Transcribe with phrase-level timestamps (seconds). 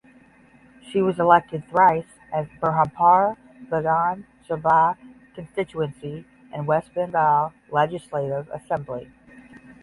[0.81, 3.37] She was elected thrice as Berhampore
[3.69, 4.97] Vidhan Sabha
[5.35, 9.11] Constituency in West Bengal Legislative Assembly.